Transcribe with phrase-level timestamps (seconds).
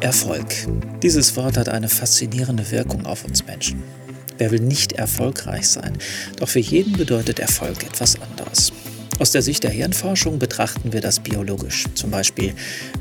[0.00, 0.46] Erfolg.
[1.02, 3.82] Dieses Wort hat eine faszinierende Wirkung auf uns Menschen.
[4.36, 5.96] Wer will nicht erfolgreich sein?
[6.38, 8.72] Doch für jeden bedeutet Erfolg etwas anderes.
[9.20, 11.84] Aus der Sicht der Hirnforschung betrachten wir das biologisch.
[11.94, 12.52] Zum Beispiel,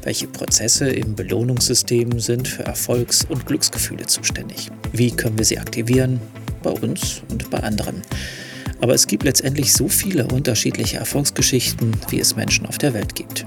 [0.03, 4.69] welche Prozesse im Belohnungssystem sind für Erfolgs- und Glücksgefühle zuständig.
[4.93, 6.21] Wie können wir sie aktivieren?
[6.61, 8.03] Bei uns und bei anderen.
[8.81, 13.45] Aber es gibt letztendlich so viele unterschiedliche Erfolgsgeschichten, wie es Menschen auf der Welt gibt.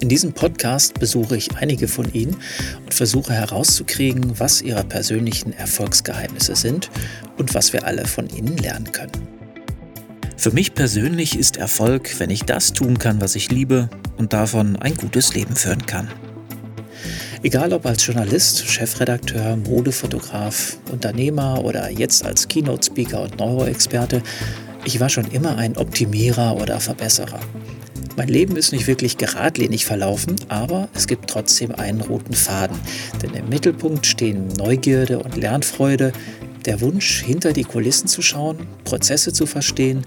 [0.00, 2.36] In diesem Podcast besuche ich einige von ihnen
[2.82, 6.90] und versuche herauszukriegen, was ihre persönlichen Erfolgsgeheimnisse sind
[7.38, 9.12] und was wir alle von ihnen lernen können.
[10.36, 13.88] Für mich persönlich ist Erfolg, wenn ich das tun kann, was ich liebe
[14.18, 16.08] und davon ein gutes Leben führen kann.
[17.42, 24.22] Egal ob als Journalist, Chefredakteur, Modefotograf, Unternehmer oder jetzt als Keynote-Speaker und Neuroexperte,
[24.84, 27.40] ich war schon immer ein Optimierer oder Verbesserer.
[28.16, 32.78] Mein Leben ist nicht wirklich geradlinig verlaufen, aber es gibt trotzdem einen roten Faden.
[33.22, 36.12] Denn im Mittelpunkt stehen Neugierde und Lernfreude,
[36.64, 40.06] der Wunsch, hinter die Kulissen zu schauen, Prozesse zu verstehen,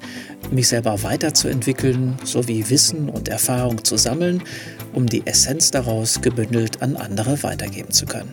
[0.49, 4.41] mich selber weiterzuentwickeln sowie Wissen und Erfahrung zu sammeln,
[4.93, 8.31] um die Essenz daraus gebündelt an andere weitergeben zu können.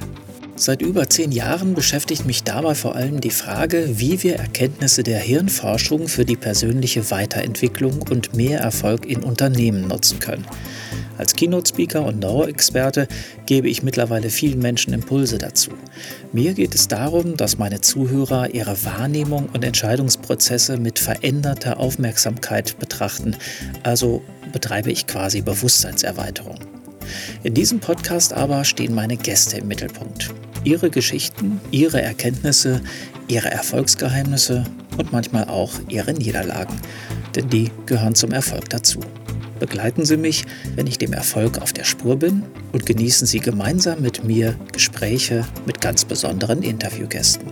[0.59, 5.19] Seit über zehn Jahren beschäftigt mich dabei vor allem die Frage, wie wir Erkenntnisse der
[5.19, 10.47] Hirnforschung für die persönliche Weiterentwicklung und mehr Erfolg in Unternehmen nutzen können.
[11.19, 13.07] Als Keynote-Speaker und Neuroexperte
[13.45, 15.73] gebe ich mittlerweile vielen Menschen Impulse dazu.
[16.33, 23.37] Mir geht es darum, dass meine Zuhörer ihre Wahrnehmung und Entscheidungsprozesse mit veränderter Aufmerksamkeit betrachten.
[23.83, 26.59] Also betreibe ich quasi Bewusstseinserweiterung.
[27.43, 30.35] In diesem Podcast aber stehen meine Gäste im Mittelpunkt.
[30.67, 32.81] Ihre Geschichten, ihre Erkenntnisse,
[33.28, 34.64] ihre Erfolgsgeheimnisse
[34.98, 36.75] und manchmal auch ihre Niederlagen.
[37.36, 38.98] Denn die gehören zum Erfolg dazu.
[39.61, 42.42] Begleiten Sie mich, wenn ich dem Erfolg auf der Spur bin
[42.73, 47.47] und genießen Sie gemeinsam mit mir Gespräche mit ganz besonderen Interviewgästen.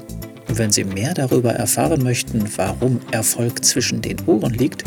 [0.48, 4.82] Und wenn Sie mehr darüber erfahren möchten, warum Erfolg zwischen den Ohren liegt,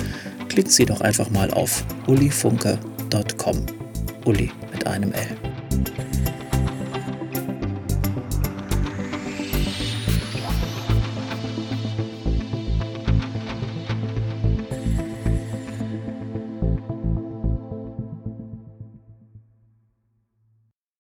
[0.50, 3.66] klicken Sie doch einfach mal auf ulifunke.com.
[4.26, 5.28] Uli mit einem L.